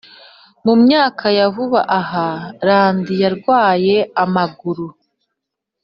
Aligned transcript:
Mu 0.65 0.73
myaka 0.83 1.25
ya 1.37 1.45
vuba 1.53 1.81
aha 1.99 2.27
randi 2.67 3.13
yarwaye 3.23 3.95
amaguru 4.23 4.85